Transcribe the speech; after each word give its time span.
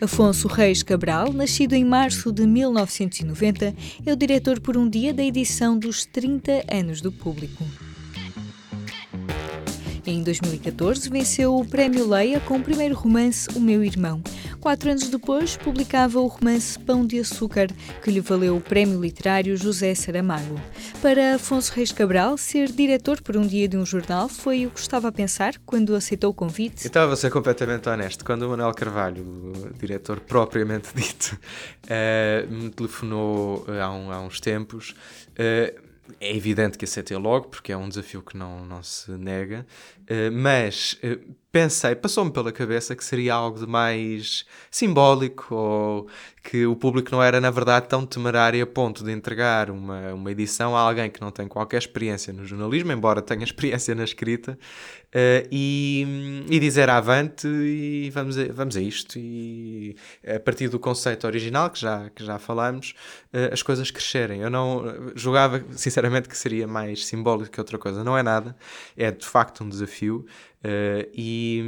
Afonso 0.00 0.46
Reis 0.46 0.82
Cabral, 0.82 1.32
nascido 1.32 1.72
em 1.72 1.84
março 1.84 2.30
de 2.30 2.46
1990, 2.46 3.74
é 4.04 4.12
o 4.12 4.16
diretor 4.16 4.60
por 4.60 4.76
um 4.76 4.88
dia 4.88 5.14
da 5.14 5.22
edição 5.22 5.78
dos 5.78 6.04
30 6.04 6.64
anos 6.70 7.00
do 7.00 7.10
público. 7.10 7.64
Em 10.06 10.22
2014, 10.22 11.10
venceu 11.10 11.56
o 11.56 11.64
Prémio 11.64 12.08
Leia 12.08 12.38
com 12.38 12.58
o 12.58 12.62
primeiro 12.62 12.94
romance 12.94 13.48
O 13.56 13.60
Meu 13.60 13.82
Irmão. 13.82 14.22
Quatro 14.60 14.88
anos 14.88 15.08
depois, 15.08 15.56
publicava 15.56 16.20
o 16.20 16.28
romance 16.28 16.78
Pão 16.78 17.04
de 17.04 17.18
Açúcar, 17.18 17.66
que 18.04 18.12
lhe 18.12 18.20
valeu 18.20 18.56
o 18.56 18.60
Prémio 18.60 19.00
Literário 19.00 19.56
José 19.56 19.92
Saramago. 19.96 20.60
Para 21.02 21.34
Afonso 21.34 21.72
Reis 21.72 21.90
Cabral, 21.90 22.38
ser 22.38 22.70
diretor 22.70 23.20
por 23.20 23.36
um 23.36 23.44
dia 23.44 23.66
de 23.66 23.76
um 23.76 23.84
jornal 23.84 24.28
foi 24.28 24.66
o 24.66 24.70
que 24.70 24.78
estava 24.78 25.08
a 25.08 25.12
pensar 25.12 25.54
quando 25.66 25.96
aceitou 25.96 26.30
o 26.30 26.34
convite? 26.34 26.84
Eu 26.84 26.88
estava 26.88 27.12
a 27.12 27.16
ser 27.16 27.32
completamente 27.32 27.88
honesto. 27.88 28.24
Quando 28.24 28.42
o 28.42 28.50
Manuel 28.50 28.72
Carvalho, 28.74 29.24
o 29.24 29.74
diretor 29.76 30.20
propriamente 30.20 30.90
dito, 30.94 31.36
uh, 31.84 32.52
me 32.52 32.70
telefonou 32.70 33.64
uh, 33.68 33.72
há, 33.82 33.90
um, 33.90 34.12
há, 34.12 34.20
uns 34.20 34.38
tempos, 34.38 34.94
uh, 35.32 35.86
é 36.20 36.36
evidente 36.36 36.78
que 36.78 36.84
aceitei 36.84 37.16
logo, 37.16 37.48
porque 37.48 37.72
é 37.72 37.76
um 37.76 37.88
desafio 37.88 38.22
que 38.22 38.36
não, 38.36 38.64
não 38.64 38.82
se 38.82 39.10
nega, 39.12 39.66
uh, 40.10 40.32
mas 40.32 40.98
uh, 41.04 41.34
pensei, 41.56 41.94
passou-me 41.94 42.30
pela 42.30 42.52
cabeça 42.52 42.94
que 42.94 43.02
seria 43.02 43.32
algo 43.32 43.58
de 43.58 43.66
mais 43.66 44.44
simbólico 44.70 45.54
ou 45.54 46.06
que 46.42 46.66
o 46.66 46.76
público 46.76 47.10
não 47.10 47.22
era, 47.22 47.40
na 47.40 47.50
verdade, 47.50 47.88
tão 47.88 48.04
temerário 48.06 48.62
a 48.62 48.66
ponto 48.66 49.02
de 49.02 49.10
entregar 49.10 49.70
uma, 49.70 50.12
uma 50.12 50.30
edição 50.30 50.76
a 50.76 50.80
alguém 50.80 51.10
que 51.10 51.20
não 51.20 51.30
tem 51.30 51.48
qualquer 51.48 51.78
experiência 51.78 52.32
no 52.32 52.44
jornalismo, 52.44 52.92
embora 52.92 53.22
tenha 53.22 53.42
experiência 53.44 53.94
na 53.94 54.04
escrita, 54.04 54.56
uh, 55.06 55.48
e, 55.50 56.44
e 56.48 56.60
dizer 56.60 56.88
avante 56.90 57.48
e 57.48 58.10
vamos 58.10 58.38
a, 58.38 58.44
vamos 58.52 58.76
a 58.76 58.80
isto. 58.80 59.18
E 59.18 59.96
a 60.26 60.38
partir 60.38 60.68
do 60.68 60.78
conceito 60.78 61.26
original, 61.26 61.70
que 61.70 61.80
já, 61.80 62.10
que 62.10 62.22
já 62.22 62.38
falamos, 62.38 62.94
uh, 63.32 63.52
as 63.52 63.62
coisas 63.62 63.90
crescerem. 63.90 64.42
Eu 64.42 64.50
não 64.50 64.84
julgava, 65.16 65.64
sinceramente, 65.72 66.28
que 66.28 66.36
seria 66.36 66.68
mais 66.68 67.06
simbólico 67.06 67.50
que 67.50 67.60
outra 67.60 67.78
coisa. 67.78 68.04
Não 68.04 68.16
é 68.16 68.22
nada, 68.22 68.54
é 68.96 69.10
de 69.10 69.26
facto 69.26 69.64
um 69.64 69.68
desafio. 69.68 69.95
Uh, 70.04 71.08
e, 71.14 71.62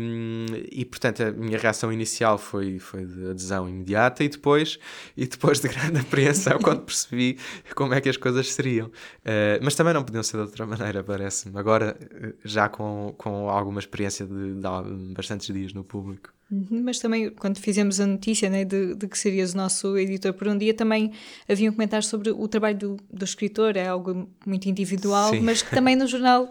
e, 0.72 0.84
portanto 0.84 1.22
a 1.22 1.30
minha 1.30 1.56
reação 1.56 1.92
inicial 1.92 2.36
foi, 2.36 2.80
foi 2.80 3.04
de 3.04 3.30
adesão 3.30 3.68
imediata 3.68 4.24
e 4.24 4.28
depois, 4.28 4.76
e 5.16 5.24
depois 5.24 5.60
de 5.60 5.68
grande 5.68 6.00
apreensão 6.00 6.58
quando 6.58 6.82
percebi 6.82 7.38
como 7.76 7.94
é 7.94 8.00
que 8.00 8.08
as 8.08 8.16
coisas 8.16 8.52
seriam. 8.52 8.88
Uh, 8.88 9.62
mas 9.62 9.76
também 9.76 9.94
não 9.94 10.02
podiam 10.02 10.22
ser 10.22 10.38
de 10.38 10.42
outra 10.42 10.66
maneira, 10.66 11.04
parece-me. 11.04 11.56
Agora, 11.58 11.96
eh, 12.00 12.34
já 12.44 12.68
com, 12.68 13.14
com 13.16 13.48
alguma 13.48 13.78
experiência 13.78 14.26
de, 14.26 14.54
de 14.54 15.14
bastantes 15.14 15.52
dias 15.54 15.72
no 15.72 15.84
público. 15.84 16.32
Uhum, 16.50 16.82
mas 16.82 16.98
também, 16.98 17.30
quando 17.30 17.58
fizemos 17.58 18.00
a 18.00 18.06
notícia 18.06 18.48
né, 18.48 18.64
de, 18.64 18.94
de, 18.94 19.06
que 19.06 19.18
serias 19.18 19.52
o 19.52 19.56
nosso 19.56 19.98
editor 19.98 20.32
por 20.32 20.48
um 20.48 20.56
dia, 20.56 20.72
também 20.72 21.12
havia 21.46 21.68
um 21.68 21.72
comentário 21.72 22.06
sobre 22.06 22.30
o 22.30 22.48
trabalho 22.48 22.78
do, 22.78 22.96
do 23.12 23.24
escritor, 23.24 23.76
é 23.76 23.86
algo 23.86 24.28
muito 24.46 24.66
individual, 24.66 25.30
Sim. 25.30 25.40
mas 25.40 25.60
que 25.60 25.70
também 25.70 25.94
no 25.94 26.06
jornal 26.06 26.50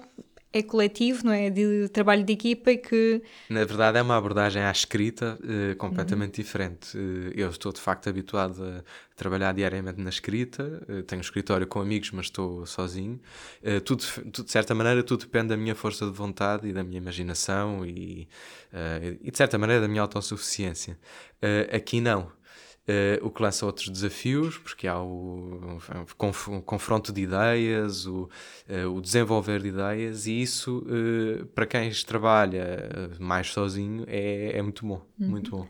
é 0.53 0.61
coletivo, 0.63 1.25
não 1.25 1.33
é? 1.33 1.49
De 1.49 1.89
trabalho 1.89 2.23
de 2.23 2.33
equipa 2.33 2.71
e 2.71 2.77
que. 2.77 3.21
Na 3.49 3.65
verdade, 3.65 3.97
é 3.97 4.01
uma 4.01 4.17
abordagem 4.17 4.63
à 4.63 4.71
escrita 4.71 5.37
uh, 5.41 5.75
completamente 5.75 6.39
uhum. 6.39 6.43
diferente. 6.43 6.97
Uh, 6.97 7.31
eu 7.35 7.49
estou 7.49 7.71
de 7.71 7.81
facto 7.81 8.07
habituado 8.09 8.63
a 8.63 8.83
trabalhar 9.15 9.53
diariamente 9.53 10.01
na 10.01 10.09
escrita, 10.09 10.81
uh, 10.87 11.03
tenho 11.03 11.19
um 11.19 11.21
escritório 11.21 11.67
com 11.67 11.81
amigos, 11.81 12.11
mas 12.11 12.27
estou 12.27 12.65
sozinho. 12.65 13.19
tudo, 13.83 14.03
tudo, 14.31 14.45
de 14.45 14.51
certa 14.51 14.73
maneira, 14.73 15.03
tudo 15.03 15.21
depende 15.21 15.49
da 15.49 15.57
minha 15.57 15.75
força 15.75 16.05
de 16.05 16.11
vontade 16.11 16.67
e 16.67 16.73
da 16.73 16.83
minha 16.83 16.97
imaginação 16.97 17.85
e, 17.85 18.27
e 19.21 19.31
de 19.31 19.37
certa 19.37 19.57
maneira, 19.57 19.81
da 19.81 19.87
minha 19.87 20.01
autossuficiência. 20.01 20.97
aqui 21.71 21.99
não. 21.99 22.36
Uh, 22.87 23.19
o 23.21 23.29
que 23.29 23.41
lança 23.41 23.65
outros 23.65 23.89
desafios, 23.89 24.57
porque 24.57 24.87
há 24.87 24.97
o, 24.97 25.77
o 26.47 26.61
confronto 26.61 27.11
de 27.11 27.21
ideias, 27.21 28.05
o, 28.05 28.29
uh, 28.69 28.95
o, 28.95 29.01
desenvolver 29.01 29.61
de 29.61 29.67
ideias, 29.67 30.25
e 30.25 30.41
isso, 30.41 30.85
uh, 30.87 31.45
para 31.47 31.65
quem 31.65 31.91
trabalha 32.05 32.89
mais 33.19 33.47
sozinho, 33.47 34.05
é, 34.07 34.57
é 34.57 34.61
muito 34.61 34.85
bom. 34.85 35.01
Uhum. 35.19 35.29
Muito 35.29 35.51
bom. 35.51 35.67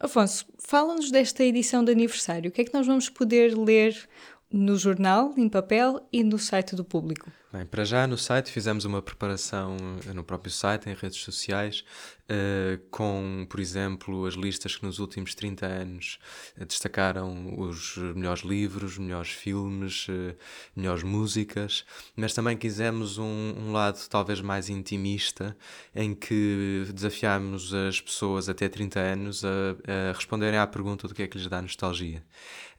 Afonso, 0.00 0.46
fala-nos 0.58 1.10
desta 1.10 1.44
edição 1.44 1.84
de 1.84 1.92
aniversário. 1.92 2.48
O 2.48 2.52
que 2.52 2.62
é 2.62 2.64
que 2.64 2.72
nós 2.72 2.86
vamos 2.86 3.10
poder 3.10 3.54
ler 3.54 4.08
no 4.50 4.76
jornal, 4.76 5.34
em 5.36 5.48
papel 5.48 6.06
e 6.12 6.22
no 6.22 6.38
site 6.38 6.74
do 6.74 6.84
público? 6.84 7.30
Bem, 7.56 7.64
para 7.64 7.86
já 7.86 8.06
no 8.06 8.18
site 8.18 8.50
fizemos 8.50 8.84
uma 8.84 9.00
preparação 9.00 9.78
no 10.14 10.22
próprio 10.22 10.52
site, 10.52 10.90
em 10.90 10.94
redes 10.94 11.16
sociais, 11.16 11.86
uh, 12.24 12.78
com, 12.90 13.46
por 13.48 13.60
exemplo, 13.60 14.26
as 14.26 14.34
listas 14.34 14.76
que 14.76 14.84
nos 14.84 14.98
últimos 14.98 15.34
30 15.34 15.64
anos 15.64 16.18
uh, 16.60 16.66
destacaram 16.66 17.58
os 17.58 17.96
melhores 17.96 18.42
livros, 18.42 18.98
melhores 18.98 19.30
filmes, 19.30 20.06
uh, 20.08 20.36
melhores 20.74 21.02
músicas, 21.02 21.86
mas 22.14 22.34
também 22.34 22.58
quisemos 22.58 23.16
um, 23.16 23.24
um, 23.24 23.72
lado 23.72 24.06
talvez 24.10 24.42
mais 24.42 24.68
intimista, 24.68 25.56
em 25.94 26.14
que 26.14 26.84
desafiámos 26.92 27.72
as 27.72 27.98
pessoas 28.02 28.50
até 28.50 28.68
30 28.68 29.00
anos 29.00 29.42
a, 29.46 30.10
a 30.10 30.12
responderem 30.12 30.58
à 30.58 30.66
pergunta 30.66 31.08
do 31.08 31.14
que 31.14 31.22
é 31.22 31.26
que 31.26 31.38
lhes 31.38 31.48
dá 31.48 31.62
nostalgia. 31.62 32.22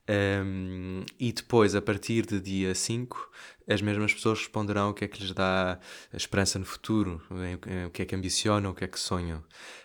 Um, 0.10 1.04
e 1.20 1.34
depois, 1.34 1.76
a 1.76 1.82
partir 1.82 2.26
de 2.26 2.40
dia 2.40 2.74
5, 2.74 3.30
as 3.68 3.82
mesmas 3.82 4.14
pessoas 4.14 4.40
responderão 4.40 4.90
o 4.90 4.94
que 4.94 5.06
é 5.06 5.08
que 5.08 5.22
lhes 5.22 5.34
dá 5.34 5.80
esperança 6.14 6.58
no 6.58 6.66
futuro, 6.66 7.22
o 7.86 7.92
que 7.92 8.02
é 8.02 8.06
que 8.06 8.16
ambicionam, 8.16 8.72
o 8.72 8.74
que 8.74 8.86
é 8.86 8.88
que 8.88 9.00
sonham. 9.00 9.40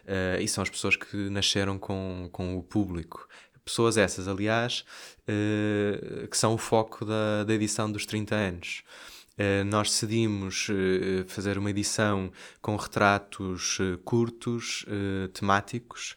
Uh, 0.05 0.41
e 0.41 0.47
são 0.47 0.63
as 0.63 0.71
pessoas 0.71 0.97
que 0.97 1.17
nasceram 1.31 1.79
com, 1.79 2.29
com 2.33 2.57
o 2.57 2.63
público. 2.63 3.29
Pessoas 3.65 3.97
essas, 3.97 4.29
aliás, 4.29 4.85
uh, 5.23 6.29
que 6.29 6.37
são 6.37 6.55
o 6.55 6.59
foco 6.59 7.05
da, 7.05 7.45
da 7.45 7.55
edição 7.55 7.91
dos 7.91 8.07
30 8.07 8.35
anos. 8.35 8.85
Uh, 9.33 9.65
nós 9.65 9.89
decidimos 9.89 10.69
uh, 10.69 11.25
fazer 11.27 11.57
uma 11.57 11.71
edição 11.71 12.31
com 12.61 12.77
retratos 12.77 13.79
uh, 13.81 13.99
curtos, 14.05 14.85
temáticos, 15.33 16.17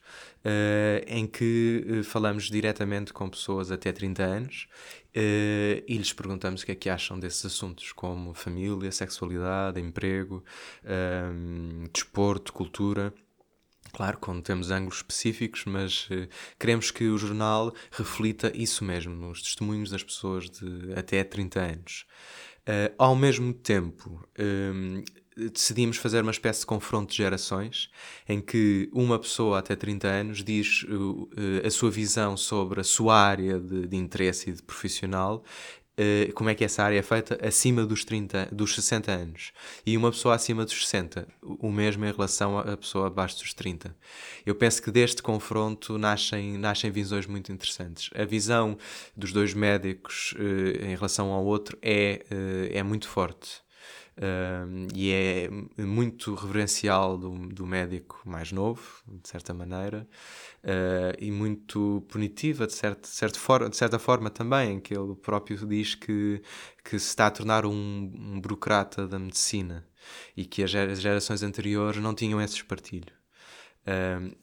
em 1.08 1.26
que 1.26 2.02
falamos 2.04 2.52
diretamente 2.52 3.12
com 3.12 3.28
pessoas 3.28 3.72
até 3.72 3.92
30 3.92 4.22
anos 4.22 4.68
e 5.16 5.98
lhes 5.98 6.12
perguntamos 6.12 6.62
o 6.62 6.66
que 6.66 6.72
é 6.74 6.76
que 6.76 6.90
acham 6.90 7.18
desses 7.20 7.46
assuntos, 7.46 7.92
como 7.92 8.34
família, 8.34 8.92
sexualidade, 8.92 9.80
emprego, 9.80 10.44
desporto, 11.92 12.52
cultura. 12.52 13.14
Claro, 13.96 14.18
quando 14.18 14.42
temos 14.42 14.72
ângulos 14.72 14.98
específicos, 14.98 15.64
mas 15.66 16.10
uh, 16.10 16.28
queremos 16.60 16.92
que 16.92 17.06
o 17.06 17.18
jornal 17.18 17.74
reflita 17.92 18.52
isso 18.54 18.84
mesmo, 18.84 19.30
os 19.30 19.42
testemunhos 19.42 19.90
das 19.90 20.04
pessoas 20.04 20.50
de 20.50 20.92
até 20.98 21.24
30 21.24 21.60
anos. 21.62 22.06
Uh, 22.68 22.94
ao 22.98 23.16
mesmo 23.16 23.54
tempo, 23.54 24.28
um, 24.38 25.02
decidimos 25.36 25.98
fazer 25.98 26.22
uma 26.22 26.32
espécie 26.32 26.62
de 26.62 26.66
confronto 26.66 27.12
de 27.12 27.18
gerações, 27.18 27.90
em 28.28 28.40
que 28.40 28.90
uma 28.94 29.20
pessoa 29.20 29.60
até 29.60 29.76
30 29.76 30.08
anos 30.08 30.44
diz 30.44 30.84
uh, 30.84 31.30
a 31.66 31.70
sua 31.70 31.92
visão 31.92 32.38
sobre 32.38 32.82
a 32.82 32.84
sua 32.84 33.16
área 33.16 33.60
de, 33.60 33.88
de 33.88 33.98
interesse 33.98 34.50
e 34.50 34.54
de 34.54 34.62
profissional 34.62 35.44
Uh, 35.98 36.34
como 36.34 36.50
é 36.50 36.56
que 36.56 36.66
essa 36.66 36.84
área 36.84 37.00
é 37.00 37.02
feita 37.02 37.40
acima 37.42 37.86
dos 37.86 38.04
30, 38.04 38.50
dos 38.52 38.76
60 38.76 39.10
anos 39.14 39.54
e 39.86 39.96
uma 39.96 40.12
pessoa 40.12 40.36
acima 40.36 40.66
dos 40.66 40.86
60, 40.86 41.26
o 41.42 41.72
mesmo 41.72 42.04
em 42.04 42.12
relação 42.12 42.60
à 42.60 42.76
pessoa 42.76 43.08
abaixo 43.08 43.38
dos 43.38 43.54
30. 43.54 43.96
Eu 44.46 44.56
penso 44.56 44.82
que 44.84 44.92
deste 44.92 45.24
confronto 45.24 45.98
nascem, 45.98 46.58
nascem 46.58 46.92
visões 46.92 47.26
muito 47.26 47.50
interessantes. 47.50 48.10
A 48.14 48.26
visão 48.26 48.78
dos 49.16 49.32
dois 49.32 49.54
médicos 49.54 50.36
em 50.82 50.96
relação 50.96 51.32
ao 51.32 51.46
outro 51.46 51.78
é, 51.82 52.26
é 52.72 52.84
muito 52.84 53.08
forte. 53.08 53.64
Uh, 54.18 54.88
e 54.96 55.12
é 55.12 55.50
muito 55.84 56.34
reverencial 56.36 57.18
do, 57.18 57.32
do 57.50 57.68
médico 57.68 58.22
mais 58.26 58.50
novo, 58.50 58.82
de 59.06 59.28
certa 59.28 59.54
maneira, 59.54 60.08
uh, 60.64 61.18
e 61.20 61.30
muito 61.32 62.06
punitiva, 62.08 62.66
de, 62.66 62.74
certo, 62.74 63.08
certo 63.08 63.38
for, 63.38 63.70
de 63.70 63.76
certa 63.76 64.00
forma 64.00 64.30
também, 64.30 64.76
em 64.76 64.80
que 64.80 64.98
ele 64.98 65.16
próprio 65.16 65.58
diz 65.68 65.96
que, 65.96 66.42
que 66.82 66.98
se 66.98 67.08
está 67.08 67.28
a 67.28 67.32
tornar 67.32 67.66
um, 67.66 67.74
um 67.74 68.40
burocrata 68.40 69.06
da 69.06 69.20
medicina 69.20 69.86
e 70.36 70.46
que 70.46 70.64
as 70.64 70.72
gerações 70.72 71.44
anteriores 71.44 72.02
não 72.02 72.16
tinham 72.16 72.42
esse 72.42 72.56
espartilho. 72.56 73.14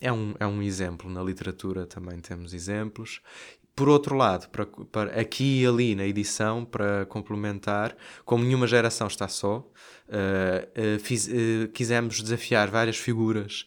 É, 0.00 0.12
um, 0.12 0.34
é 0.38 0.46
um 0.46 0.62
exemplo, 0.62 1.10
na 1.10 1.20
literatura 1.20 1.84
também 1.84 2.20
temos 2.20 2.54
exemplos, 2.54 3.20
por 3.74 3.88
outro 3.88 4.14
lado, 4.14 4.48
para, 4.50 4.66
para, 4.66 5.20
aqui 5.20 5.62
e 5.62 5.66
ali 5.66 5.94
na 5.94 6.04
edição, 6.04 6.64
para 6.64 7.06
complementar, 7.06 7.96
como 8.24 8.44
nenhuma 8.44 8.66
geração 8.66 9.06
está 9.06 9.26
só, 9.28 9.58
uh, 9.58 10.96
uh, 10.96 11.00
fiz, 11.00 11.26
uh, 11.26 11.69
quisemos 11.72 12.20
desafiar 12.20 12.70
várias 12.70 12.98
figuras 12.98 13.66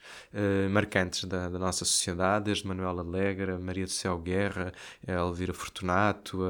marcantes 0.69 1.24
da, 1.24 1.50
da, 1.50 1.57
nossa 1.57 1.86
sociedade, 1.86 2.46
desde 2.46 2.68
Manuela 2.68 3.02
Alegre, 3.02 3.57
Maria 3.57 3.86
do 3.86 3.92
Céu 3.92 4.18
Guerra, 4.18 4.74
Elvira 5.07 5.54
Fortunato, 5.54 6.42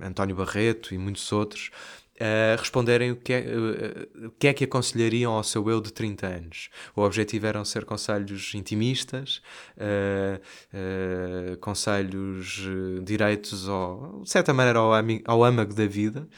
António 0.00 0.36
Barreto 0.36 0.94
e 0.94 0.98
muitos 0.98 1.30
outros, 1.32 1.70
uh, 2.16 2.58
responderem 2.58 3.12
o 3.12 3.16
que, 3.16 3.32
é, 3.32 3.40
uh, 3.40 4.26
o 4.26 4.30
que 4.32 4.48
é 4.48 4.52
que 4.54 4.64
aconselhariam 4.64 5.32
ao 5.32 5.44
seu 5.44 5.68
eu 5.70 5.80
de 5.80 5.92
30 5.92 6.26
anos. 6.26 6.68
O 6.94 7.02
objetivo 7.02 7.46
eram 7.46 7.64
ser 7.64 7.84
conselhos 7.84 8.54
intimistas, 8.54 9.42
uh, 9.76 11.56
conselhos 11.58 12.66
direitos, 13.02 13.68
ao, 13.68 14.20
de 14.22 14.30
certa 14.30 14.52
maneira, 14.52 14.78
ao, 14.78 14.92
ao 15.24 15.44
âmago 15.44 15.74
da 15.74 15.86
vida. 15.86 16.28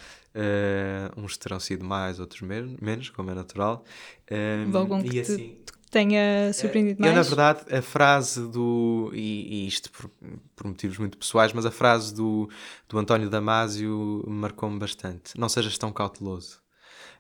uns 1.17 1.37
terão 1.37 1.59
sido 1.61 1.85
mais, 1.85 2.21
outros 2.21 2.43
menos, 2.43 3.11
como 3.11 3.31
é 3.31 3.35
natural. 3.35 3.85
Um, 4.31 5.05
e 5.11 5.21
assim, 5.21 5.57
tenha 5.91 6.53
surpreendido 6.53 7.01
mais? 7.01 7.13
Eu, 7.13 7.17
na 7.17 7.23
verdade, 7.23 7.75
a 7.75 7.83
frase 7.83 8.47
do. 8.49 9.11
E, 9.15 9.65
e 9.65 9.67
isto 9.67 9.91
por, 9.91 10.11
por, 10.55 10.67
motivos 10.67 10.99
muito 10.99 11.17
pessoais, 11.19 11.53
mas 11.53 11.67
a 11.67 11.71
frase 11.71 12.15
do, 12.15 12.49
do 12.89 12.99
António 12.99 13.31
Damasio 13.31 14.25
marcou-me 14.27 14.79
bastante. 14.79 15.39
Não 15.39 15.49
sejas 15.49 15.77
tão 15.79 15.93
cauteloso. 15.93 16.61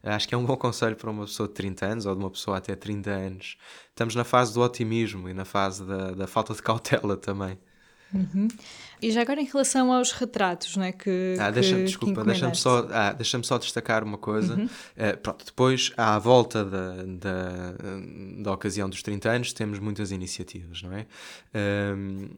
Acho 0.03 0.29
que 0.29 0.35
é 0.35 0.39
um 0.39 0.45
bom 0.45 0.57
conselho 0.57 0.97
para 0.97 1.11
uma 1.11 1.25
pessoa 1.25 1.49
de 1.49 1.55
30 1.55 1.87
anos 1.87 2.07
ou 2.07 2.15
de 2.15 2.21
uma 2.21 2.31
pessoa 2.31 2.59
até 2.59 2.75
30 2.75 3.11
anos. 3.11 3.57
Estamos 3.89 4.15
na 4.15 4.25
fase 4.25 4.55
do 4.55 4.61
otimismo 4.61 5.29
e 5.29 5.35
na 5.35 5.45
fase 5.45 5.85
da, 5.85 6.13
da 6.13 6.27
falta 6.27 6.55
de 6.55 6.63
cautela 6.63 7.17
também. 7.17 7.59
Uhum. 8.13 8.49
E 9.01 9.11
já 9.11 9.23
agora 9.23 9.41
em 9.41 9.45
relação 9.45 9.93
aos 9.93 10.13
retratos, 10.13 10.77
não 10.77 10.85
é? 10.85 10.93
Que, 10.93 11.37
ah, 11.39 11.51
deixa-me, 11.51 11.85
desculpa, 11.85 12.25
deixa-me 12.25 12.55
só, 12.55 12.87
ah, 12.91 13.13
deixa 13.13 13.41
só 13.43 13.59
destacar 13.59 14.03
uma 14.03 14.19
coisa. 14.19 14.55
Uhum. 14.55 14.65
Uh, 14.65 15.17
pronto, 15.23 15.45
depois, 15.45 15.93
à 15.97 16.19
volta 16.19 16.65
da, 16.65 16.95
da, 17.05 17.75
da 18.43 18.53
ocasião 18.53 18.89
dos 18.89 19.03
30 19.03 19.31
anos, 19.31 19.53
temos 19.53 19.79
muitas 19.79 20.11
iniciativas, 20.11 20.83
não 20.83 20.93
é? 20.93 21.07
Um, 21.95 22.25
eh, 22.25 22.29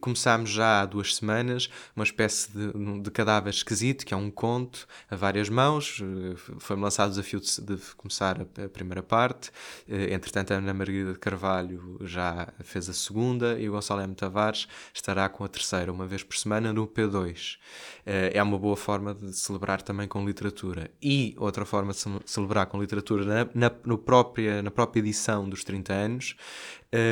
começámos 0.00 0.50
já 0.50 0.82
há 0.82 0.86
duas 0.86 1.16
semanas 1.16 1.68
uma 1.94 2.04
espécie 2.04 2.50
de, 2.50 3.00
de, 3.00 3.10
cadáver 3.10 3.50
esquisito, 3.50 4.04
que 4.04 4.12
é 4.12 4.16
um 4.16 4.30
conto 4.30 4.86
a 5.10 5.16
várias 5.16 5.48
mãos. 5.48 6.02
Eh, 6.02 6.34
foi-me 6.58 6.82
lançado 6.82 7.08
o 7.08 7.10
desafio 7.10 7.40
de, 7.40 7.60
de 7.60 7.94
começar 7.96 8.40
a, 8.40 8.64
a, 8.64 8.68
primeira 8.68 9.02
parte. 9.02 9.50
Eh, 9.88 10.12
entretanto, 10.12 10.52
a 10.52 10.56
Ana 10.56 10.74
Margarida 10.74 11.12
de 11.12 11.18
Carvalho 11.18 11.98
já 12.02 12.48
fez 12.60 12.88
a 12.88 12.92
segunda 12.92 13.58
e 13.58 13.68
o 13.68 13.72
Gonçalo 13.72 14.00
M. 14.02 14.14
Tavares 14.14 14.66
estará 14.92 15.28
com 15.28 15.44
a 15.44 15.48
terceira, 15.48 15.92
uma 15.92 16.06
vez 16.06 16.22
por 16.22 16.36
semana, 16.36 16.72
no 16.72 16.86
P2. 16.86 17.58
É 18.04 18.42
uma 18.42 18.58
boa 18.58 18.76
forma 18.76 19.14
de 19.14 19.32
celebrar 19.32 19.82
também 19.82 20.06
com 20.06 20.24
literatura. 20.24 20.90
E 21.02 21.34
outra 21.38 21.64
forma 21.64 21.92
de 21.92 21.98
celebrar 22.24 22.66
com 22.66 22.80
literatura 22.80 23.24
na, 23.24 23.48
na, 23.54 23.72
no 23.84 23.98
própria, 23.98 24.62
na 24.62 24.70
própria 24.70 25.00
edição 25.00 25.48
dos 25.48 25.64
30 25.64 25.92
anos 25.92 26.36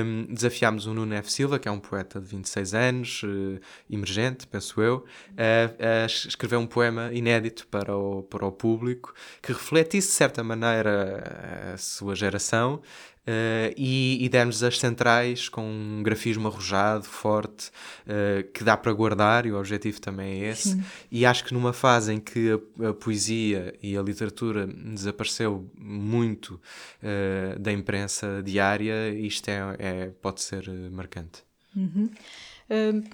um, 0.05 0.27
desafiámos 0.33 0.87
o 0.87 0.95
Nuno 0.95 1.15
F. 1.15 1.31
Silva, 1.31 1.59
que 1.59 1.69
é 1.69 1.71
um 1.71 1.81
poeta 1.81 2.21
de 2.21 2.27
26 2.27 2.75
anos, 2.75 3.23
uh, 3.23 3.61
emergente, 3.91 4.47
penso 4.47 4.81
eu, 4.81 5.05
a, 5.37 6.03
a 6.05 6.07
escrever 6.07 6.57
um 6.57 6.67
poema 6.67 7.13
inédito 7.13 7.67
para 7.69 7.97
o, 7.97 8.23
para 8.23 8.47
o 8.47 8.53
público 8.53 9.15
que 9.43 9.53
refletisse, 9.53 10.09
de 10.09 10.15
certa 10.15 10.43
maneira, 10.43 11.73
a 11.75 11.77
sua 11.77 12.15
geração 12.15 12.81
Uh, 13.27 13.73
e, 13.75 14.23
e 14.23 14.29
demos 14.29 14.63
as 14.63 14.79
centrais 14.79 15.49
com 15.49 15.65
um 15.67 16.03
grafismo 16.03 16.47
arrojado, 16.47 17.05
forte, 17.05 17.71
uh, 18.07 18.45
que 18.53 18.63
dá 18.63 18.77
para 18.77 18.93
guardar, 18.93 19.47
e 19.47 19.53
o 19.53 19.59
objetivo 19.59 19.99
também 19.99 20.43
é 20.43 20.51
esse. 20.51 20.73
Sim. 20.73 20.85
E 21.11 21.25
acho 21.25 21.43
que 21.45 21.55
numa 21.55 21.73
fase 21.73 22.13
em 22.13 22.21
que 22.21 22.51
a, 22.53 22.91
a 22.91 22.93
poesia 22.93 23.75
e 23.83 23.97
a 23.97 24.03
literatura 24.03 24.67
desapareceu 24.67 25.67
muito 25.79 26.61
uh, 27.03 27.59
da 27.59 27.73
imprensa 27.73 28.43
diária, 28.45 29.09
isto 29.11 29.49
é, 29.49 29.77
é 29.79 30.07
pode 30.21 30.43
ser 30.43 30.69
marcante. 30.91 31.43
Uhum 31.75 32.11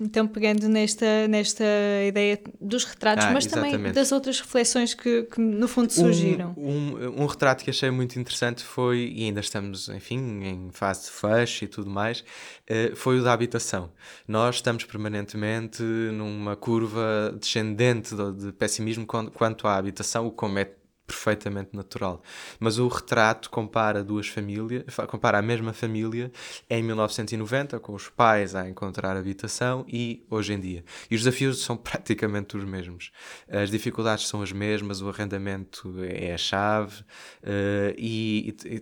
então 0.01 0.27
pegando 0.27 0.69
nesta, 0.69 1.29
nesta 1.29 1.65
ideia 2.07 2.41
dos 2.61 2.85
retratos, 2.85 3.25
ah, 3.27 3.31
mas 3.33 3.47
exatamente. 3.47 3.73
também 3.73 3.93
das 3.93 4.13
outras 4.13 4.41
reflexões 4.41 4.95
que, 4.95 5.25
que 5.25 5.41
no 5.41 5.69
fundo 5.69 5.93
surgiram. 5.93 6.55
Um, 6.57 6.97
um, 6.97 7.23
um, 7.23 7.27
retrato 7.27 7.65
que 7.65 7.71
achei 7.71 7.91
muito 7.91 8.19
interessante 8.19 8.63
foi, 8.65 9.13
e 9.15 9.25
ainda 9.25 9.41
estamos, 9.41 9.89
enfim, 9.89 10.43
em 10.45 10.71
fase 10.73 11.07
de 11.07 11.11
fecho 11.11 11.65
e 11.65 11.69
tudo 11.69 11.91
mais, 11.91 12.21
uh, 12.21 12.97
foi 12.97 13.19
o 13.19 13.23
da 13.23 13.33
habitação. 13.33 13.91
Nós 14.27 14.57
estamos 14.57 14.85
permanentemente 14.85 15.83
numa 15.83 16.57
curva 16.57 17.35
descendente 17.39 18.15
de, 18.15 18.33
de 18.47 18.53
pessimismo 18.53 19.07
quanto 19.07 19.67
à 19.67 19.77
habitação, 19.77 20.27
o 20.27 20.31
como 20.31 20.59
é 20.59 20.71
perfeitamente 21.11 21.71
natural. 21.75 22.23
Mas 22.61 22.79
o 22.79 22.87
retrato 22.87 23.51
compara 23.51 24.05
duas 24.05 24.29
famílias, 24.29 24.85
compara 25.09 25.39
a 25.39 25.43
mesma 25.43 25.73
família 25.73 26.31
em 26.69 26.83
1990, 26.85 27.81
com 27.81 27.95
os 27.95 28.09
pais 28.09 28.55
a 28.55 28.69
encontrar 28.69 29.17
habitação 29.17 29.85
e 29.89 30.25
hoje 30.31 30.53
em 30.53 30.61
dia. 30.61 30.85
E 31.11 31.17
os 31.17 31.23
desafios 31.23 31.63
são 31.63 31.77
praticamente 31.77 32.57
os 32.57 32.65
mesmos. 32.65 33.11
As 33.49 33.71
dificuldades 33.71 34.29
são 34.29 34.41
as 34.41 34.53
mesmas, 34.53 35.03
o 35.03 35.09
arrendamento 35.09 35.95
é 36.05 36.33
a 36.33 36.39
chave 36.39 37.01
uh, 37.01 37.95
e, 37.99 38.55
e, 38.65 38.81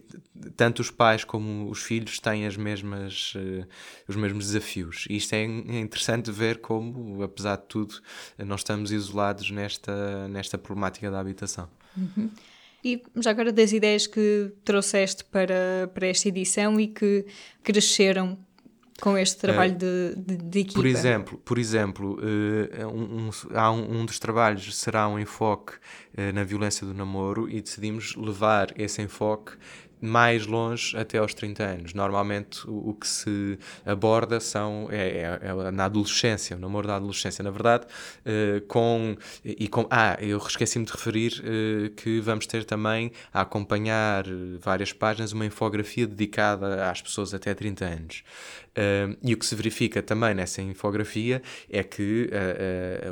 tanto 0.50 0.80
os 0.80 0.90
pais 0.90 1.24
como 1.24 1.70
os 1.70 1.82
filhos 1.82 2.18
têm 2.18 2.46
as 2.46 2.58
mesmas, 2.58 3.32
uh, 3.36 3.66
os 4.06 4.16
mesmos 4.16 4.46
desafios. 4.48 5.06
E 5.08 5.16
isto 5.16 5.32
é, 5.32 5.42
é 5.42 5.80
interessante 5.80 6.30
ver 6.30 6.58
como, 6.58 7.22
apesar 7.22 7.56
de 7.56 7.64
tudo, 7.64 7.94
não 8.36 8.56
estamos 8.56 8.92
isolados 8.92 9.50
nesta, 9.50 10.28
nesta 10.28 10.58
problemática 10.58 11.10
da 11.10 11.18
habitação. 11.18 11.70
Uhum. 11.98 12.30
E 12.84 13.02
já 13.16 13.30
agora 13.30 13.52
das 13.52 13.72
ideias 13.72 14.06
que 14.06 14.52
trouxeste 14.64 15.24
para, 15.24 15.90
para 15.92 16.06
esta 16.06 16.28
edição 16.28 16.78
e 16.78 16.86
que 16.86 17.26
cresceram 17.62 18.38
com 19.00 19.16
este 19.16 19.38
trabalho 19.38 19.76
de, 19.76 20.14
de, 20.16 20.36
de, 20.36 20.58
equipa? 20.60 20.80
Por 20.80 20.86
exemplo, 20.86 21.38
por 21.44 21.58
exemplo 21.58 22.18
uh, 22.18 22.86
um, 22.88 23.28
um, 23.28 23.30
há 23.54 23.70
um, 23.70 24.00
um, 24.00 24.04
dos 24.04 24.18
trabalhos 24.18 24.76
será 24.76 25.08
um 25.08 25.18
enfoque 25.18 25.74
uh, 25.74 26.32
na 26.34 26.42
violência 26.42 26.86
do 26.86 26.92
namoro 26.92 27.48
e 27.48 27.60
decidimos 27.60 28.16
levar 28.16 28.72
esse 28.76 29.00
enfoque 29.00 29.52
mais 30.00 30.46
longe 30.46 30.96
até 30.96 31.18
aos 31.18 31.34
30 31.34 31.62
anos. 31.62 31.94
Normalmente 31.94 32.60
o, 32.66 32.94
que 32.94 33.06
se 33.06 33.58
aborda 33.84 34.40
são 34.40 34.88
é, 34.90 35.08
é, 35.08 35.40
é, 35.42 35.70
na 35.70 35.84
adolescência, 35.84 36.56
o 36.56 36.60
namoro 36.60 36.86
da 36.86 36.96
adolescência. 36.96 37.42
Na 37.42 37.50
verdade, 37.50 37.86
uh, 37.86 38.60
com 38.66 39.16
e 39.44 39.68
com 39.68 39.86
ah, 39.90 40.16
eu 40.20 40.38
esqueci-me 40.38 40.84
de 40.84 40.92
referir 40.92 41.32
uh, 41.40 41.90
que 41.90 42.20
vamos 42.20 42.46
ter 42.46 42.64
também 42.64 43.12
a 43.32 43.42
acompanhar 43.42 44.24
várias 44.60 44.92
páginas 44.92 45.32
uma 45.32 45.46
infografia 45.46 46.06
dedicada 46.06 46.90
às 46.90 47.00
pessoas 47.00 47.34
até 47.34 47.54
30 47.54 47.84
anos. 47.84 48.22
Uh, 48.78 49.16
e 49.22 49.34
o 49.34 49.36
que 49.36 49.44
se 49.44 49.56
verifica 49.56 50.00
também 50.00 50.34
nessa 50.34 50.62
infografia 50.62 51.42
é 51.68 51.82
que 51.82 52.30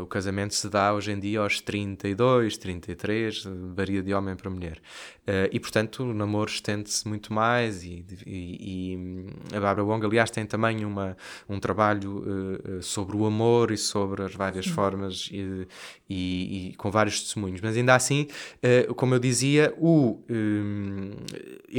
o 0.00 0.06
casamento 0.06 0.54
se 0.54 0.68
dá 0.68 0.92
hoje 0.94 1.10
em 1.10 1.18
dia 1.18 1.40
aos 1.40 1.60
32, 1.60 2.56
33, 2.56 3.44
varia 3.74 4.02
de 4.02 4.14
homem 4.14 4.36
para 4.36 4.50
mulher. 4.50 4.78
e 5.50 5.58
portanto 5.58 6.04
o 6.04 6.14
namoro 6.14 6.50
estende 6.50 6.76
sente-se 6.76 7.08
muito 7.08 7.32
mais 7.32 7.82
e, 7.82 8.04
e, 8.26 8.96
e, 9.50 9.56
a 9.56 9.60
Barbara 9.60 9.84
Wong, 9.84 10.06
aliás, 10.06 10.30
tem 10.30 10.46
também 10.46 10.84
uma, 10.84 11.16
um 11.48 11.58
trabalho 11.58 12.22
uh, 12.78 12.82
sobre 12.82 13.16
o 13.16 13.26
amor 13.26 13.70
e 13.70 13.76
sobre 13.76 14.22
as 14.22 14.34
várias 14.34 14.66
Sim. 14.66 14.72
formas 14.72 15.28
e, 15.32 15.66
e, 16.08 16.74
com 16.76 16.90
vários 16.90 17.20
testemunhos, 17.22 17.60
mas 17.60 17.76
ainda 17.76 17.94
assim, 17.94 18.28
uh, 18.88 18.94
como 18.94 19.14
eu 19.14 19.18
dizia, 19.18 19.74
o, 19.78 20.20
um, 20.30 21.10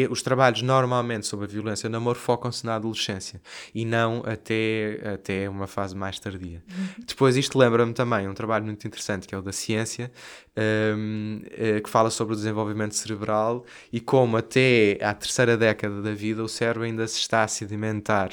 os 0.09 0.21
trabalhos 0.21 0.61
normalmente 0.61 1.25
sobre 1.25 1.45
a 1.45 1.49
violência 1.49 1.89
no 1.89 1.97
amor 1.97 2.15
focam-se 2.15 2.65
na 2.65 2.75
adolescência 2.75 3.41
e 3.77 3.85
não 3.85 4.23
até, 4.25 4.99
até 5.13 5.47
uma 5.47 5.67
fase 5.67 5.95
mais 5.95 6.19
tardia. 6.19 6.63
Depois 7.05 7.37
isto 7.37 7.59
lembra-me 7.59 7.93
também 7.93 8.27
um 8.27 8.33
trabalho 8.33 8.65
muito 8.65 8.87
interessante 8.87 9.27
que 9.27 9.35
é 9.35 9.37
o 9.37 9.41
da 9.43 9.51
ciência, 9.51 10.11
um, 10.97 11.41
que 11.83 11.87
fala 11.87 12.09
sobre 12.09 12.33
o 12.33 12.35
desenvolvimento 12.35 12.95
cerebral 12.95 13.63
e 13.93 13.99
como 13.99 14.35
até 14.35 14.97
à 14.99 15.13
terceira 15.13 15.55
década 15.55 16.01
da 16.01 16.11
vida 16.11 16.43
o 16.43 16.47
cérebro 16.47 16.85
ainda 16.85 17.07
se 17.07 17.19
está 17.19 17.43
a 17.43 17.47
sedimentar. 17.47 18.31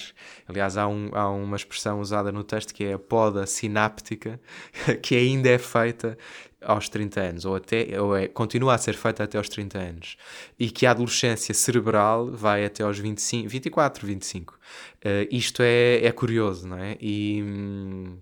Aliás, 0.48 0.78
há, 0.78 0.88
um, 0.88 1.10
há 1.12 1.30
uma 1.30 1.56
expressão 1.56 2.00
usada 2.00 2.32
no 2.32 2.42
texto 2.42 2.72
que 2.72 2.82
é 2.82 2.94
a 2.94 2.98
poda 2.98 3.46
sináptica, 3.46 4.40
que 5.02 5.14
ainda 5.14 5.50
é 5.50 5.58
feita 5.58 6.16
aos 6.64 6.88
30 6.88 7.20
anos, 7.20 7.44
ou 7.44 7.56
até 7.56 8.00
ou 8.00 8.16
é, 8.16 8.28
continua 8.28 8.74
a 8.74 8.78
ser 8.78 8.94
feita 8.94 9.24
até 9.24 9.38
aos 9.38 9.48
30 9.48 9.78
anos, 9.78 10.16
e 10.58 10.70
que 10.70 10.86
a 10.86 10.90
adolescência 10.90 11.54
cerebral 11.54 12.30
vai 12.30 12.64
até 12.64 12.82
aos 12.82 12.98
25, 12.98 13.48
24, 13.48 14.06
25. 14.06 14.54
Uh, 14.54 15.28
isto 15.30 15.62
é, 15.62 16.04
é 16.04 16.12
curioso, 16.12 16.66
não 16.66 16.78
é? 16.78 16.96
E. 17.00 17.42
Hum, 17.42 18.16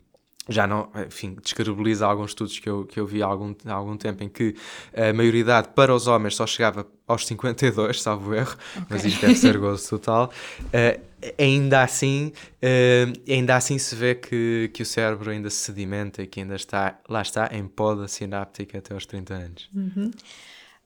já 0.49 0.67
não, 0.67 0.89
enfim, 1.07 1.37
descredibiliza 1.41 2.07
alguns 2.07 2.31
estudos 2.31 2.59
que 2.59 2.69
eu, 2.69 2.85
que 2.85 2.99
eu 2.99 3.07
vi 3.07 3.23
há 3.23 3.27
algum, 3.27 3.55
há 3.65 3.73
algum 3.73 3.97
tempo 3.97 4.25
em 4.25 4.29
que 4.29 4.57
a 4.95 5.13
maioridade 5.13 5.69
para 5.75 5.95
os 5.95 6.07
homens 6.09 6.35
só 6.35 6.47
chegava 6.47 6.87
aos 7.07 7.27
52, 7.27 8.03
salvo 8.03 8.35
erro, 8.35 8.57
okay. 8.73 8.87
mas 8.91 9.05
isto 9.05 9.21
deve 9.21 9.37
ser 9.37 9.57
gozo 9.59 9.89
total. 9.89 10.33
Uh, 10.67 11.01
ainda 11.39 11.83
assim, 11.83 12.33
uh, 12.57 13.31
ainda 13.31 13.55
assim 13.55 13.79
se 13.79 13.95
vê 13.95 14.17
que, 14.17 14.71
que 14.75 14.83
o 14.83 14.87
cérebro 14.87 15.31
ainda 15.31 15.49
se 15.49 15.59
sedimenta 15.59 16.23
e 16.23 16.27
que 16.27 16.41
ainda 16.41 16.57
está, 16.57 16.99
lá 17.09 17.23
está, 17.23 17.49
em 17.53 17.67
poda 17.67 18.09
sináptica 18.09 18.79
até 18.79 18.95
aos 18.95 19.07
30 19.07 19.35
anos. 19.35 19.71
Uhum. 19.73 20.11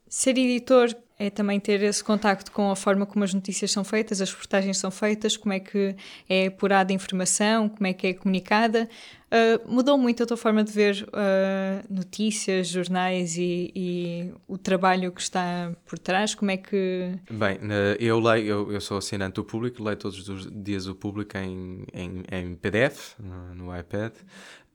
Ser 0.08 0.38
editor 0.38 0.94
é 1.18 1.30
também 1.30 1.58
ter 1.58 1.82
esse 1.82 2.04
contacto 2.04 2.52
com 2.52 2.70
a 2.70 2.76
forma 2.76 3.06
como 3.06 3.25
as 3.25 3.32
notícias 3.32 3.70
são 3.70 3.82
feitas, 3.82 4.20
as 4.20 4.30
reportagens 4.30 4.78
são 4.78 4.90
feitas, 4.90 5.36
como 5.36 5.52
é 5.54 5.60
que 5.60 5.96
é 6.28 6.46
apurada 6.46 6.92
a 6.92 6.94
informação, 6.94 7.68
como 7.68 7.86
é 7.86 7.92
que 7.92 8.08
é 8.08 8.14
comunicada. 8.14 8.88
Uh, 9.26 9.68
mudou 9.68 9.98
muito 9.98 10.22
a 10.22 10.26
tua 10.26 10.36
forma 10.36 10.62
de 10.62 10.70
ver 10.70 11.08
uh, 11.08 11.92
notícias, 11.92 12.68
jornais 12.68 13.36
e, 13.36 13.72
e, 13.75 14.32
o 14.46 14.56
trabalho 14.56 15.10
que 15.10 15.20
está 15.20 15.72
por 15.86 15.98
trás? 15.98 16.34
Como 16.34 16.50
é 16.50 16.58
que. 16.58 17.12
Bem, 17.30 17.58
eu 17.98 18.20
leio, 18.20 18.46
eu, 18.46 18.72
eu 18.72 18.80
sou 18.80 18.98
assinante 18.98 19.34
do 19.34 19.44
público, 19.44 19.82
leio 19.82 19.96
todos 19.96 20.28
os 20.28 20.48
dias 20.52 20.86
o 20.86 20.94
público 20.94 21.36
em, 21.38 21.84
em, 21.92 22.22
em 22.30 22.54
PDF, 22.54 23.18
no, 23.18 23.54
no 23.54 23.76
iPad. 23.76 24.12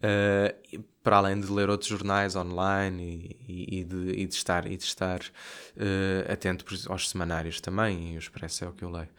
Uh, 0.01 0.83
para 1.03 1.17
além 1.17 1.39
de 1.39 1.51
ler 1.51 1.69
outros 1.69 1.89
jornais 1.89 2.35
online 2.35 3.35
e, 3.47 3.79
e, 3.79 3.83
de, 3.83 4.11
e 4.11 4.25
de, 4.27 4.33
estar, 4.35 4.65
e 4.65 4.77
de 4.77 4.83
estar 4.83 5.19
uh, 5.19 6.31
atento 6.31 6.65
aos 6.89 7.09
semanários 7.09 7.59
também, 7.59 8.13
e 8.13 8.15
o 8.15 8.19
Expresso 8.19 8.65
é 8.65 8.67
o 8.67 8.71
que 8.71 8.83
eu 8.83 8.89
leio. 8.89 9.09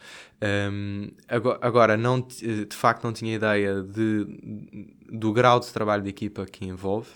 Um, 0.72 1.10
agora, 1.28 1.58
agora, 1.60 1.96
não, 1.96 2.20
de 2.20 2.66
facto, 2.70 3.04
não 3.04 3.12
tinha 3.12 3.34
ideia 3.34 3.82
de, 3.82 4.94
do 5.10 5.32
grau 5.32 5.58
de 5.58 5.72
trabalho 5.72 6.02
de 6.02 6.10
equipa 6.10 6.46
que 6.46 6.64
envolve, 6.64 7.10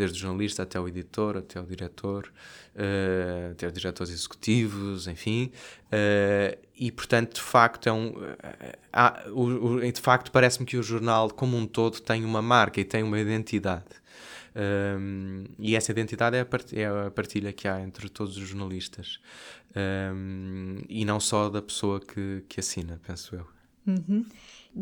desde 0.00 0.16
o 0.16 0.20
jornalista 0.20 0.62
até 0.62 0.80
o 0.80 0.88
editor, 0.88 1.36
até 1.36 1.60
o 1.60 1.64
diretor, 1.64 2.32
uh, 2.74 3.52
até 3.52 3.66
os 3.66 3.72
diretores 3.72 4.10
executivos, 4.12 5.06
enfim. 5.06 5.52
Uh, 5.86 6.58
e, 6.74 6.90
portanto, 6.90 7.34
de 7.34 7.42
facto, 7.42 7.88
é 7.88 7.92
um, 7.92 8.08
uh, 8.08 9.32
o, 9.32 9.76
o, 9.76 9.92
de 9.92 10.00
facto 10.00 10.32
parece-me 10.32 10.64
que 10.64 10.78
o 10.78 10.82
jornal, 10.82 11.30
como 11.30 11.56
um 11.56 11.66
todo, 11.66 12.00
tem 12.00 12.24
uma 12.24 12.40
marca 12.40 12.80
e 12.80 12.84
tem 12.84 13.02
uma 13.02 13.20
identidade. 13.20 14.00
Um, 14.56 15.44
e 15.58 15.76
essa 15.76 15.92
identidade 15.92 16.36
é 16.36 16.46
é 16.72 16.86
a, 16.86 17.10
partilha 17.10 17.52
que 17.52 17.68
há 17.68 17.80
entre 17.80 18.08
todos 18.08 18.36
os 18.36 18.48
jornalistas 18.48 19.20
um, 20.12 20.78
e 20.88 21.04
não 21.04 21.20
só 21.20 21.48
da 21.48 21.62
pessoa 21.62 22.00
que, 22.00 22.42
que 22.48 22.58
assina, 22.58 23.00
penso 23.06 23.36
eu. 23.36 23.46
Uhum. 23.86 24.24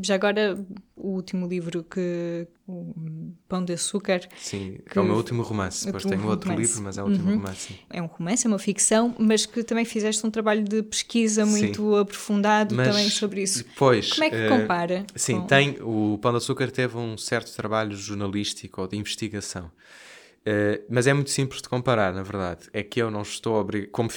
Já 0.03 0.17
agora, 0.17 0.59
o 0.95 1.09
último 1.09 1.47
livro 1.47 1.83
que. 1.83 2.47
O 2.67 3.33
Pão 3.49 3.65
de 3.65 3.73
Açúcar. 3.73 4.21
Sim, 4.37 4.79
que 4.91 4.99
é 4.99 5.01
o 5.01 5.05
meu 5.05 5.15
último 5.15 5.43
romance. 5.43 5.87
Depois 5.87 6.05
tenho 6.05 6.27
outro 6.27 6.51
romance. 6.51 6.69
livro, 6.69 6.83
mas 6.83 6.99
é 6.99 7.03
o 7.03 7.07
último 7.07 7.31
uhum. 7.31 7.37
romance. 7.37 7.69
Sim. 7.69 7.79
É 7.89 8.03
um 8.03 8.07
romance, 8.07 8.47
é 8.47 8.49
uma 8.49 8.59
ficção, 8.59 9.15
mas 9.19 9.47
que 9.47 9.65
também 9.65 9.87
fizeste 9.87 10.27
um 10.27 10.31
trabalho 10.31 10.63
de 10.63 10.83
pesquisa 10.83 11.47
muito 11.47 11.95
sim. 11.95 11.99
aprofundado 11.99 12.75
mas, 12.75 12.89
também 12.89 13.09
sobre 13.09 13.43
isso. 13.43 13.65
Pois, 13.75 14.13
Como 14.13 14.25
é 14.25 14.31
que 14.31 14.37
uh, 14.37 14.49
compara? 14.51 15.07
Sim, 15.15 15.41
com... 15.41 15.47
tem. 15.47 15.79
O 15.81 16.19
Pão 16.21 16.33
de 16.33 16.37
Açúcar 16.37 16.71
teve 16.71 16.99
um 16.99 17.17
certo 17.17 17.55
trabalho 17.57 17.97
jornalístico 17.97 18.83
ou 18.83 18.87
de 18.87 18.99
investigação. 18.99 19.71
Uh, 20.47 20.83
mas 20.89 21.07
é 21.07 21.13
muito 21.13 21.31
simples 21.31 21.61
de 21.61 21.69
comparar, 21.69 22.13
na 22.15 22.23
verdade. 22.23 22.69
É 22.73 22.83
que 22.83 23.01
eu 23.03 23.11
não 23.11 23.23
estou 23.23 23.57
obrigado, 23.57 23.91
como, 23.91 24.09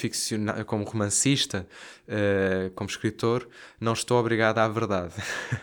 como 0.66 0.84
romancista, 0.86 1.68
uh, 2.08 2.72
como 2.72 2.90
escritor, 2.90 3.48
não 3.80 3.94
estou 3.94 4.18
obrigado 4.18 4.60
à 4.60 4.68
verdade. 4.68 5.14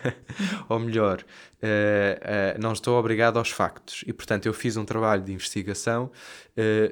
Ou 0.69 0.77
melhor, 0.79 1.23
uh, 1.23 2.61
não 2.61 2.73
estou 2.73 2.99
obrigado 2.99 3.37
aos 3.37 3.49
factos. 3.49 4.03
E, 4.05 4.13
portanto, 4.13 4.45
eu 4.45 4.53
fiz 4.53 4.77
um 4.77 4.85
trabalho 4.85 5.23
de 5.23 5.33
investigação 5.33 6.11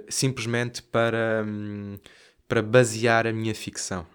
simplesmente 0.08 0.82
para, 0.82 1.44
um, 1.46 2.00
para 2.48 2.62
basear 2.62 3.28
a 3.28 3.34
minha 3.34 3.54
ficção 3.54 4.08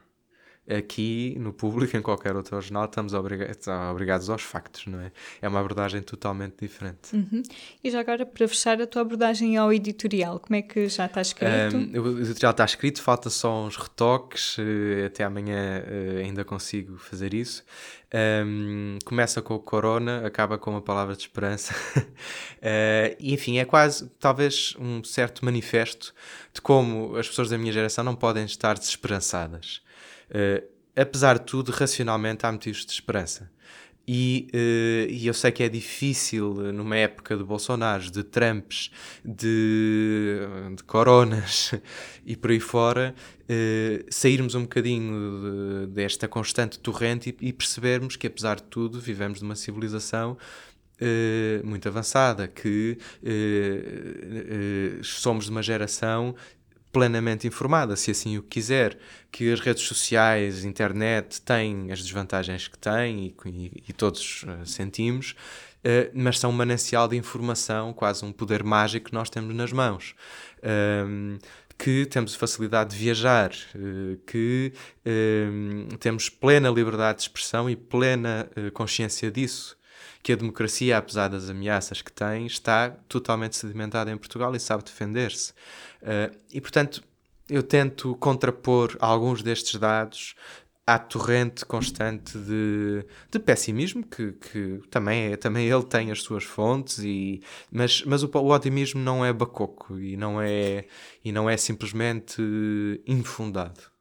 aqui 0.69 1.37
no 1.38 1.52
público, 1.52 1.97
em 1.97 2.02
qualquer 2.02 2.37
outro 2.37 2.61
jornal, 2.61 2.85
estamos 2.85 3.14
obrigados, 3.14 3.66
obrigados 3.90 4.31
aos 4.31 4.42
factos, 4.42 4.87
não 4.87 5.00
é? 5.00 5.12
É 5.40 5.49
uma 5.49 5.61
abordagem 5.61 6.02
totalmente 6.02 6.57
diferente. 6.61 7.14
Uhum. 7.14 7.42
E 7.83 7.90
já 7.90 8.00
agora, 8.00 8.25
para 8.25 8.47
fechar, 8.49 8.81
a 8.81 8.87
tua 8.87 9.02
abordagem 9.02 9.57
ao 9.57 9.73
editorial, 9.73 10.38
como 10.38 10.57
é 10.57 10.62
que 10.62 10.88
já 10.88 11.07
está 11.07 11.21
escrito? 11.21 11.76
Um, 11.76 12.00
o 12.00 12.21
editorial 12.21 12.52
está 12.52 12.64
escrito, 12.64 13.02
falta 13.02 13.31
só 13.31 13.64
uns 13.64 13.76
retoques, 13.76 14.57
eh, 14.59 15.07
até 15.07 15.25
amanhã 15.25 15.83
eh, 15.87 16.23
ainda 16.25 16.45
consigo 16.45 16.97
fazer 16.97 17.35
isso. 17.35 17.64
Um, 18.14 18.99
começa 19.07 19.40
com 19.40 19.54
o 19.54 19.59
Corona, 19.59 20.26
acaba 20.26 20.59
com 20.59 20.71
uma 20.71 20.83
palavra 20.83 21.16
de 21.16 21.23
esperança. 21.23 21.75
uh, 21.97 23.16
e 23.19 23.33
enfim, 23.33 23.59
é 23.59 23.64
quase, 23.64 24.07
talvez, 24.21 24.76
um 24.78 25.02
certo 25.02 25.45
manifesto 25.45 26.14
de 26.52 26.61
como 26.61 27.16
as 27.16 27.26
pessoas 27.26 27.49
da 27.49 27.57
minha 27.57 27.73
geração 27.73 28.04
não 28.04 28.14
podem 28.14 28.45
estar 28.45 28.76
desesperançadas. 28.78 29.81
Uh, 30.33 30.67
apesar 30.97 31.39
de 31.39 31.45
tudo, 31.45 31.71
racionalmente 31.71 32.47
há 32.47 32.51
motivos 32.51 32.87
de 32.87 32.93
esperança. 32.93 33.51
E, 34.07 34.49
uh, 34.53 35.11
e, 35.11 35.27
eu 35.29 35.35
sei 35.35 35.53
que 35.53 35.62
é 35.62 35.69
difícil 35.69 36.55
numa 36.73 36.97
época 36.97 37.37
de 37.37 37.45
Bolsonaro, 37.45 38.11
de 38.11 38.25
Trumps, 38.25 38.91
de, 39.25 40.41
de 40.75 40.83
coronas 40.85 41.73
e 42.27 42.35
por 42.35 42.51
aí 42.51 42.59
fora, 42.59 43.15
uh, 43.43 44.05
sairmos 44.11 44.57
um 44.57 44.62
bocadinho 44.62 45.87
de, 45.87 45.93
desta 45.93 46.27
constante 46.27 46.81
torrente 46.81 47.37
e, 47.41 47.49
e, 47.49 47.53
percebermos 47.53 48.17
que, 48.17 48.27
apesar 48.27 48.57
de 48.57 48.65
tudo, 48.65 49.01
vivemos 49.01 49.41
numa 49.41 49.55
civilização 49.55 50.37
uh, 51.01 51.67
muito 51.67 51.87
avançada, 51.87 52.49
que 52.49 52.99
somos 55.05 55.45
de 55.45 55.51
uma 55.53 55.62
geração 55.62 56.35
plenamente 56.92 57.46
informada, 57.46 57.96
se 57.96 58.11
assim 58.11 58.37
o 58.37 58.42
quiser, 58.42 58.99
que 59.30 59.50
as 59.50 59.61
redes 59.61 59.82
sociais, 59.82 60.64
internet 60.64 61.40
têm 61.40 61.90
as 61.90 62.02
desvantagens 62.02 62.68
que 62.68 62.78
têm 62.78 63.34
e, 63.44 63.49
e, 63.49 63.84
e 63.88 63.92
todos 63.92 64.44
uh, 64.44 64.66
sentimos, 64.66 65.30
uh, 65.30 66.11
mas 66.14 66.38
são 66.38 66.50
um 66.50 66.52
manancial 66.52 67.08
de 67.08 67.16
informação, 67.16 67.92
quase 67.94 68.25
um 68.25 68.30
poder 68.30 68.62
mágico 68.62 69.06
que 69.06 69.14
nós 69.14 69.30
temos 69.30 69.54
nas 69.54 69.72
mãos. 69.72 70.14
Um, 70.62 71.38
que 71.78 72.06
temos 72.06 72.34
facilidade 72.37 72.90
de 72.90 72.96
viajar, 72.96 73.50
uh, 73.75 74.16
que 74.26 74.72
temos 75.99 76.28
plena 76.28 76.68
liberdade 76.70 77.18
de 77.18 77.22
expressão 77.22 77.68
e 77.68 77.75
plena 77.75 78.49
consciência 78.72 79.32
disso 79.32 79.76
que 80.23 80.33
a 80.33 80.37
democracia, 80.37 80.99
apesar 80.99 81.29
das 81.29 81.50
ameaças 81.50 82.00
que 82.00 82.12
tem, 82.12 82.47
está 82.47 82.91
totalmente 83.09 83.57
sedimentada 83.57 84.11
em 84.11 84.17
Portugal 84.17 84.55
e 84.55 84.61
sabe 84.61 84.85
defender-se. 84.85 85.52
Uh, 86.02 86.37
e, 86.52 86.61
portanto, 86.61 87.02
eu 87.49 87.62
tento 87.62 88.14
contrapor 88.17 88.97
alguns 89.00 89.43
destes 89.43 89.79
dados 89.79 90.35
à 90.87 90.99
torrente 90.99 91.64
constante 91.64 92.37
de, 92.38 93.05
de 93.31 93.38
pessimismo, 93.38 94.05
que, 94.05 94.33
que 94.33 94.81
também, 94.91 95.33
é, 95.33 95.37
também 95.37 95.69
ele 95.69 95.85
tem 95.85 96.11
as 96.11 96.23
suas 96.23 96.45
fontes, 96.45 96.99
e, 96.99 97.43
mas, 97.71 98.02
mas 98.05 98.23
o, 98.23 98.31
o 98.33 98.52
otimismo 98.52 99.00
não 99.00 99.25
é 99.25 99.33
bacoco 99.33 99.99
e 99.99 100.17
não 100.17 100.41
é, 100.41 100.87
e 101.25 101.33
não 101.33 101.49
é 101.49 101.57
simplesmente 101.57 102.43
infundado. 103.07 103.93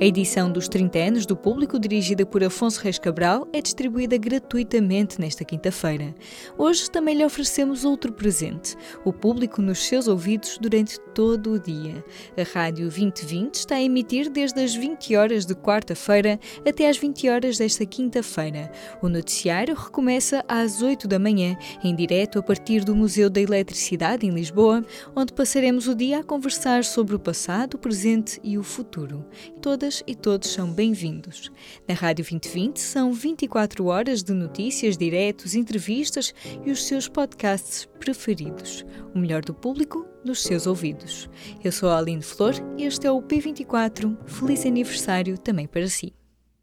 A 0.00 0.04
edição 0.04 0.48
dos 0.48 0.68
30 0.68 0.96
anos 0.96 1.26
do 1.26 1.36
público, 1.36 1.76
dirigida 1.76 2.24
por 2.24 2.44
Afonso 2.44 2.80
Reis 2.80 3.00
Cabral, 3.00 3.48
é 3.52 3.60
distribuída 3.60 4.16
gratuitamente 4.16 5.20
nesta 5.20 5.44
quinta-feira. 5.44 6.14
Hoje 6.56 6.88
também 6.88 7.16
lhe 7.16 7.24
oferecemos 7.24 7.84
outro 7.84 8.12
presente: 8.12 8.76
o 9.04 9.12
público 9.12 9.60
nos 9.60 9.80
seus 9.80 10.06
ouvidos 10.06 10.56
durante 10.60 11.00
todo 11.16 11.54
o 11.54 11.58
dia. 11.58 12.04
A 12.36 12.44
Rádio 12.56 12.84
2020 12.84 13.54
está 13.56 13.74
a 13.74 13.82
emitir 13.82 14.30
desde 14.30 14.62
as 14.62 14.72
20 14.72 15.16
horas 15.16 15.44
de 15.44 15.56
quarta-feira 15.56 16.38
até 16.64 16.88
às 16.88 16.96
20 16.96 17.28
horas 17.28 17.58
desta 17.58 17.84
quinta-feira. 17.84 18.70
O 19.02 19.08
noticiário 19.08 19.74
recomeça 19.74 20.44
às 20.46 20.80
8 20.80 21.08
da 21.08 21.18
manhã, 21.18 21.58
em 21.82 21.92
direto 21.92 22.38
a 22.38 22.42
partir 22.42 22.84
do 22.84 22.94
Museu 22.94 23.28
da 23.28 23.40
Eletricidade 23.40 24.24
em 24.24 24.30
Lisboa, 24.30 24.84
onde 25.16 25.32
passaremos 25.32 25.88
o 25.88 25.94
dia 25.96 26.20
a 26.20 26.24
conversar 26.24 26.84
sobre 26.84 27.16
o 27.16 27.18
passado, 27.18 27.74
o 27.74 27.78
presente 27.78 28.38
e 28.44 28.56
o 28.56 28.62
futuro. 28.62 29.26
Todas 29.60 29.87
todas 29.88 30.02
e 30.06 30.14
todos 30.14 30.50
são 30.50 30.70
bem-vindos. 30.70 31.50
Na 31.88 31.94
Rádio 31.94 32.24
2020 32.24 32.78
são 32.78 33.12
24 33.12 33.86
horas 33.86 34.22
de 34.22 34.32
notícias, 34.32 34.98
diretos, 34.98 35.54
entrevistas 35.54 36.34
e 36.64 36.70
os 36.70 36.86
seus 36.86 37.08
podcasts 37.08 37.88
preferidos. 37.98 38.84
O 39.14 39.18
melhor 39.18 39.42
do 39.42 39.54
público 39.54 40.06
nos 40.24 40.42
seus 40.42 40.66
ouvidos. 40.66 41.28
Eu 41.64 41.72
sou 41.72 41.88
a 41.88 41.98
Aline 41.98 42.22
Flor 42.22 42.54
e 42.76 42.84
este 42.84 43.06
é 43.06 43.10
o 43.10 43.22
P24. 43.22 44.16
Feliz 44.26 44.66
aniversário 44.66 45.38
também 45.38 45.66
para 45.66 45.88
si. 45.88 46.12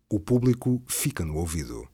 O 0.08 0.20
público 0.20 0.82
fica 0.88 1.26
no 1.26 1.38
ouvido. 1.38 1.88